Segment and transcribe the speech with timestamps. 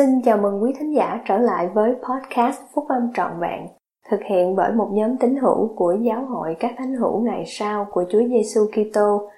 [0.00, 3.66] Xin chào mừng quý thính giả trở lại với podcast Phúc Âm Trọn Vẹn,
[4.10, 7.86] thực hiện bởi một nhóm tín hữu của Giáo hội các thánh hữu ngày sau
[7.90, 9.30] của Chúa Giêsu Kitô.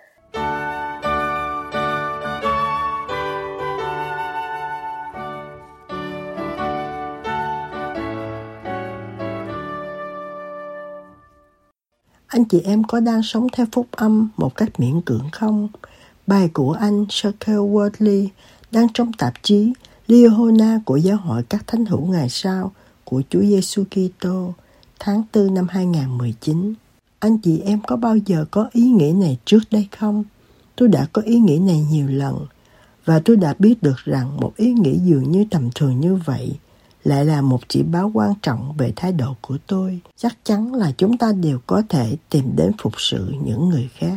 [12.26, 15.68] Anh chị em có đang sống theo phúc âm một cách miễn cưỡng không?
[16.26, 18.26] Bài của anh Circle Worldly
[18.72, 19.72] đang trong tạp chí
[20.12, 22.72] Liahona của Giáo hội các thánh hữu ngày sau
[23.04, 24.54] của Chúa Giêsu Kitô,
[24.98, 26.75] tháng 4 năm 2019.
[27.18, 30.25] Anh chị em có bao giờ có ý nghĩ này trước đây không?
[30.76, 32.47] Tôi đã có ý nghĩ này nhiều lần,
[33.05, 36.53] và tôi đã biết được rằng một ý nghĩ dường như tầm thường như vậy
[37.05, 40.00] lại là một chỉ báo quan trọng về thái độ của tôi.
[40.17, 44.17] Chắc chắn là chúng ta đều có thể tìm đến phục sự những người khác.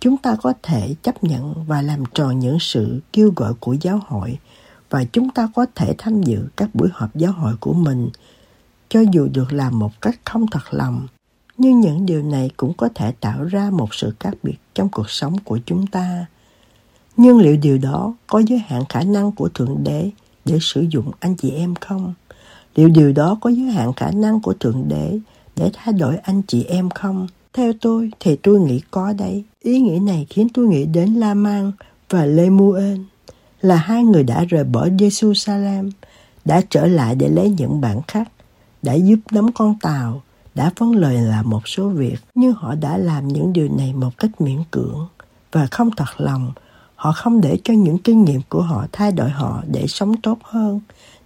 [0.00, 4.00] Chúng ta có thể chấp nhận và làm tròn những sự kêu gọi của giáo
[4.06, 4.38] hội
[4.90, 8.10] và chúng ta có thể tham dự các buổi họp giáo hội của mình,
[8.88, 11.06] cho dù được làm một cách không thật lòng.
[11.58, 15.10] Nhưng những điều này cũng có thể tạo ra một sự khác biệt trong cuộc
[15.10, 16.26] sống của chúng ta.
[17.16, 20.10] Nhưng liệu điều đó có giới hạn khả năng của thượng đế
[20.44, 22.14] để sử dụng anh chị em không?
[22.74, 25.18] Liệu điều đó có giới hạn khả năng của thượng đế
[25.56, 27.26] để thay đổi anh chị em không?
[27.52, 29.44] Theo tôi thì tôi nghĩ có đấy.
[29.60, 31.72] Ý nghĩ này khiến tôi nghĩ đến la mang
[32.10, 32.50] và lê
[33.60, 35.90] là hai người đã rời bỏ Jerusalem,
[36.44, 38.28] đã trở lại để lấy những bản khác
[38.82, 40.22] đã giúp nắm con tàu,
[40.54, 44.10] đã phân lời là một số việc, nhưng họ đã làm những điều này một
[44.18, 45.06] cách miễn cưỡng
[45.52, 46.52] và không thật lòng.
[46.94, 50.38] Họ không để cho những kinh nghiệm của họ thay đổi họ để sống tốt
[50.42, 50.80] hơn.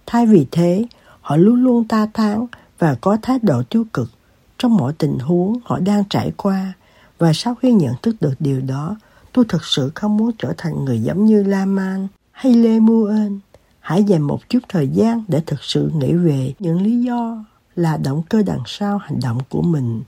[0.05, 0.85] Thay vì thế,
[1.21, 2.45] họ luôn luôn ta thán
[2.79, 4.11] và có thái độ tiêu cực
[4.57, 6.73] trong mọi tình huống họ đang trải qua.
[7.17, 8.95] Và sau khi nhận thức được điều đó,
[9.33, 13.39] tôi thực sự không muốn trở thành người giống như Laman hay Lê Mu Ên,
[13.79, 17.97] hãy dành một chút thời gian để thực sự nghĩ về những lý do là
[17.97, 20.03] động cơ đằng sau hành động của mình.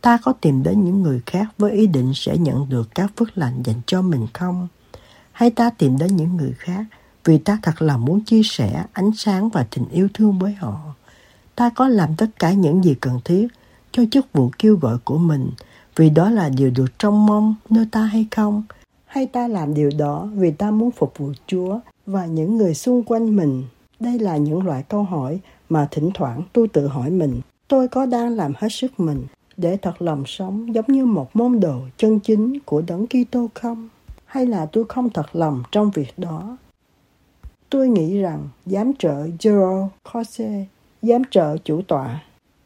[0.00, 3.38] Ta có tìm đến những người khác với ý định sẽ nhận được các phước
[3.38, 4.68] lành dành cho mình không?
[5.32, 6.84] Hay ta tìm đến những người khác
[7.24, 10.80] vì ta thật là muốn chia sẻ ánh sáng và tình yêu thương với họ?
[11.54, 13.48] Ta có làm tất cả những gì cần thiết
[13.92, 15.50] cho chức vụ kêu gọi của mình
[15.96, 18.62] vì đó là điều được trông mong nơi ta hay không?
[19.06, 23.02] Hay ta làm điều đó vì ta muốn phục vụ Chúa và những người xung
[23.02, 23.64] quanh mình?
[24.00, 27.40] Đây là những loại câu hỏi mà thỉnh thoảng tôi tự hỏi mình.
[27.68, 29.22] Tôi có đang làm hết sức mình
[29.56, 33.88] để thật lòng sống giống như một môn đồ chân chính của Đấng Kitô không?
[34.24, 36.56] Hay là tôi không thật lòng trong việc đó?
[37.70, 40.66] Tôi nghĩ rằng giám trợ Gerald Corse,
[41.02, 42.22] giám trợ chủ tọa,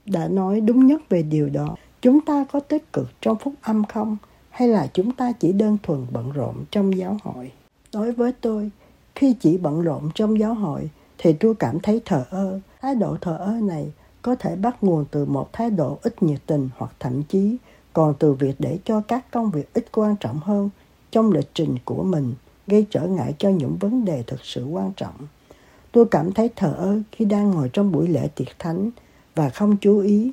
[0.06, 1.76] đã nói đúng nhất về điều đó.
[2.02, 4.16] Chúng ta có tích cực trong phúc âm không?
[4.50, 7.52] Hay là chúng ta chỉ đơn thuần bận rộn trong giáo hội?
[7.92, 8.70] Đối với tôi,
[9.14, 12.60] khi chỉ bận rộn trong giáo hội thì tôi cảm thấy thờ ơ.
[12.80, 16.40] Thái độ thờ ơ này có thể bắt nguồn từ một thái độ ít nhiệt
[16.46, 17.56] tình hoặc thậm chí
[17.92, 20.70] còn từ việc để cho các công việc ít quan trọng hơn
[21.10, 22.34] trong lịch trình của mình
[22.66, 25.14] gây trở ngại cho những vấn đề thực sự quan trọng.
[25.92, 28.90] Tôi cảm thấy thờ ơ khi đang ngồi trong buổi lễ tiệc thánh
[29.34, 30.32] và không chú ý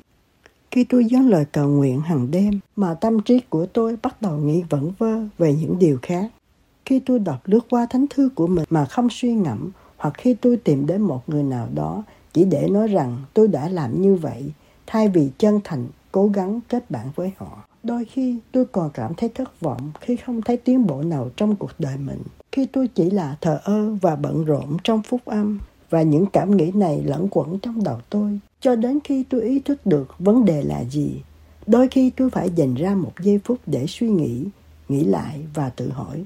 [0.70, 4.36] khi tôi dâng lời cầu nguyện hàng đêm mà tâm trí của tôi bắt đầu
[4.36, 6.30] nghĩ vẩn vơ về những điều khác.
[6.84, 10.34] Khi tôi đọc lướt qua thánh thư của mình mà không suy ngẫm, hoặc khi
[10.34, 12.02] tôi tìm đến một người nào đó
[12.32, 14.44] chỉ để nói rằng tôi đã làm như vậy,
[14.86, 17.64] thay vì chân thành cố gắng kết bạn với họ.
[17.82, 21.56] Đôi khi tôi còn cảm thấy thất vọng khi không thấy tiến bộ nào trong
[21.56, 22.22] cuộc đời mình.
[22.52, 25.58] Khi tôi chỉ là thờ ơ và bận rộn trong phúc âm
[25.90, 29.60] và những cảm nghĩ này lẫn quẩn trong đầu tôi cho đến khi tôi ý
[29.60, 31.22] thức được vấn đề là gì.
[31.66, 34.44] Đôi khi tôi phải dành ra một giây phút để suy nghĩ,
[34.88, 36.24] nghĩ lại và tự hỏi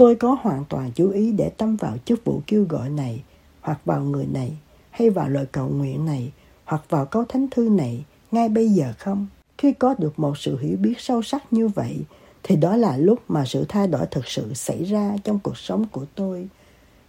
[0.00, 3.22] tôi có hoàn toàn chú ý để tâm vào chức vụ kêu gọi này
[3.60, 4.52] hoặc vào người này
[4.90, 6.32] hay vào lời cầu nguyện này
[6.64, 9.26] hoặc vào câu thánh thư này ngay bây giờ không?
[9.58, 11.96] Khi có được một sự hiểu biết sâu sắc như vậy
[12.42, 15.84] thì đó là lúc mà sự thay đổi thực sự xảy ra trong cuộc sống
[15.92, 16.48] của tôi.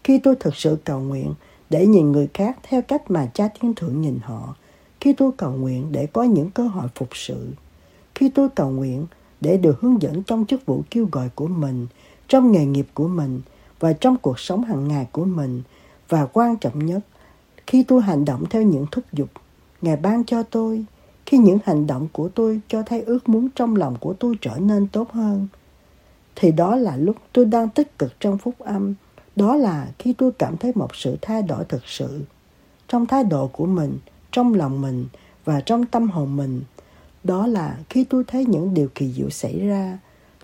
[0.04, 1.34] Khi tôi thực sự cầu nguyện
[1.72, 4.56] để nhìn người khác theo cách mà cha thiên thượng nhìn họ.
[5.00, 7.48] Khi tôi cầu nguyện để có những cơ hội phục sự.
[8.16, 9.06] Khi tôi cầu nguyện
[9.42, 11.88] để được hướng dẫn trong chức vụ kêu gọi của mình,
[12.28, 13.42] trong nghề nghiệp của mình
[13.80, 15.62] và trong cuộc sống hàng ngày của mình.
[16.10, 17.00] Và quan trọng nhất,
[17.68, 19.30] khi tôi hành động theo những thúc giục
[19.82, 20.86] Ngài ban cho tôi,
[21.26, 24.58] khi những hành động của tôi cho thấy ước muốn trong lòng của tôi trở
[24.60, 25.48] nên tốt hơn,
[26.36, 28.94] thì đó là lúc tôi đang tích cực trong phúc âm
[29.36, 32.22] đó là khi tôi cảm thấy một sự thay đổi thực sự
[32.88, 33.98] trong thái độ của mình,
[34.32, 35.06] trong lòng mình
[35.46, 36.62] và trong tâm hồn mình.
[37.24, 40.00] Đó là khi tôi thấy những điều kỳ diệu xảy ra.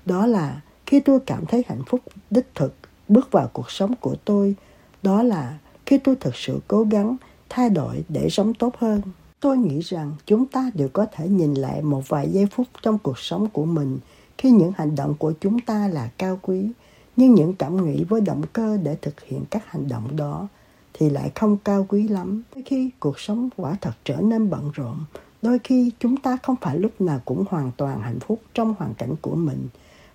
[0.06, 2.74] Đó là khi tôi cảm thấy hạnh phúc đích thực
[3.08, 4.56] bước vào cuộc sống của tôi.
[5.04, 7.18] Đó là khi tôi thực sự cố gắng
[7.50, 9.02] thay đổi để sống tốt hơn.
[9.40, 12.98] Tôi nghĩ rằng chúng ta đều có thể nhìn lại một vài giây phút trong
[12.98, 14.00] cuộc sống của mình
[14.38, 16.72] khi những hành động của chúng ta là cao quý,
[17.18, 20.48] nhưng những cảm nghĩ với động cơ để thực hiện các hành động đó
[20.94, 22.44] thì lại không cao quý lắm.
[22.56, 24.98] Đôi khi cuộc sống quả thật trở nên bận rộn,
[25.42, 28.94] đôi khi chúng ta không phải lúc nào cũng hoàn toàn hạnh phúc trong hoàn
[28.94, 29.68] cảnh của mình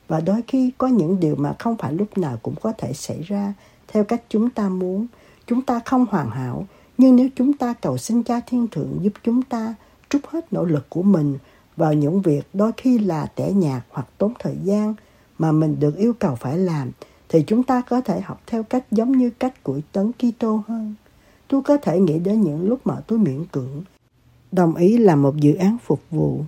[0.09, 3.23] và đôi khi có những điều mà không phải lúc nào cũng có thể xảy
[3.23, 3.55] ra
[3.89, 5.07] theo cách chúng ta muốn.
[5.47, 6.67] Chúng ta không hoàn hảo,
[6.99, 9.75] nhưng nếu chúng ta cầu xin cha thiên thượng giúp chúng ta
[10.09, 11.39] trút hết nỗ lực của mình
[11.77, 14.95] vào những việc đôi khi là tẻ nhạt hoặc tốn thời gian
[15.43, 16.91] mà mình được yêu cầu phải làm,
[17.29, 20.95] thì chúng ta có thể học theo cách giống như cách của Tấn Kitô hơn.
[21.49, 23.83] Tôi có thể nghĩ đến những lúc mà tôi miễn cưỡng,
[24.53, 26.41] đồng ý làm một dự án phục vụ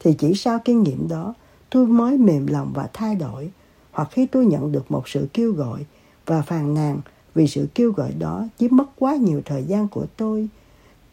[0.00, 1.34] thì chỉ sau kinh nghiệm đó,
[1.70, 3.50] tôi mới mềm lòng và thay đổi
[3.90, 5.84] hoặc khi tôi nhận được một sự kêu gọi
[6.26, 7.00] và phàn nàn
[7.34, 10.48] vì sự kêu gọi đó chiếm mất quá nhiều thời gian của tôi,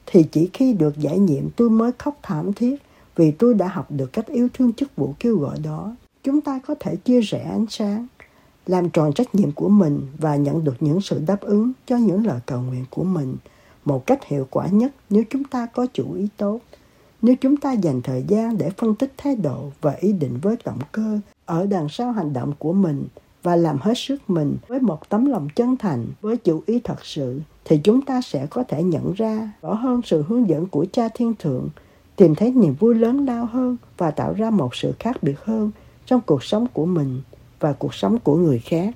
[0.05, 2.75] thì chỉ khi được giải nhiệm tôi mới khóc thảm thiết
[3.15, 5.95] vì tôi đã học được cách yêu thương chức vụ kêu gọi đó.
[6.25, 8.07] Chúng ta có thể chia rẽ ánh sáng,
[8.67, 12.25] làm tròn trách nhiệm của mình và nhận được những sự đáp ứng cho những
[12.25, 13.35] lời cầu nguyện của mình
[13.85, 16.59] một cách hiệu quả nhất nếu chúng ta có chủ ý tốt.
[17.21, 20.55] Nếu chúng ta dành thời gian để phân tích thái độ và ý định với
[20.65, 23.07] động cơ ở đằng sau hành động của mình
[23.43, 27.05] và làm hết sức mình với một tấm lòng chân thành, với chủ ý thật
[27.05, 30.85] sự, thì chúng ta sẽ có thể nhận ra rõ hơn sự hướng dẫn của
[30.91, 31.69] Cha Thiên Thượng
[32.15, 35.71] tìm thấy niềm vui lớn lao hơn và tạo ra một sự khác biệt hơn
[36.05, 37.21] trong cuộc sống của mình
[37.59, 38.95] và cuộc sống của người khác.